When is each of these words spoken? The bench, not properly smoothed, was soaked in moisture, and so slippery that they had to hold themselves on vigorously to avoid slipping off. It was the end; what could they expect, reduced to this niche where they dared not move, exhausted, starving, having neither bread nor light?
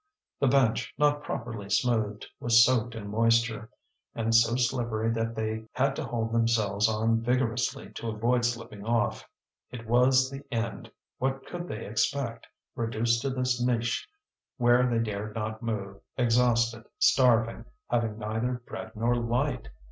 The 0.39 0.47
bench, 0.47 0.95
not 0.97 1.21
properly 1.21 1.69
smoothed, 1.69 2.25
was 2.39 2.65
soaked 2.65 2.95
in 2.95 3.11
moisture, 3.11 3.69
and 4.15 4.33
so 4.33 4.55
slippery 4.55 5.11
that 5.11 5.35
they 5.35 5.65
had 5.73 5.95
to 5.95 6.03
hold 6.03 6.31
themselves 6.33 6.89
on 6.89 7.21
vigorously 7.21 7.91
to 7.91 8.09
avoid 8.09 8.43
slipping 8.43 8.83
off. 8.83 9.29
It 9.69 9.85
was 9.85 10.31
the 10.31 10.41
end; 10.51 10.89
what 11.19 11.45
could 11.45 11.67
they 11.67 11.85
expect, 11.85 12.47
reduced 12.73 13.21
to 13.21 13.29
this 13.29 13.61
niche 13.63 14.09
where 14.57 14.89
they 14.89 14.97
dared 14.97 15.35
not 15.35 15.61
move, 15.61 15.97
exhausted, 16.17 16.85
starving, 16.97 17.65
having 17.91 18.17
neither 18.17 18.53
bread 18.65 18.93
nor 18.95 19.13
light? 19.15 19.69